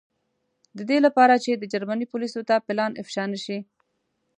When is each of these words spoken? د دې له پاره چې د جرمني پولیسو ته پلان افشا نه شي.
د 0.77 0.79
دې 0.89 0.97
له 1.05 1.09
پاره 1.17 1.35
چې 1.43 1.51
د 1.55 1.63
جرمني 1.71 2.05
پولیسو 2.11 2.41
ته 2.49 2.55
پلان 2.67 2.91
افشا 3.01 3.23
نه 3.33 3.39
شي. 3.45 3.57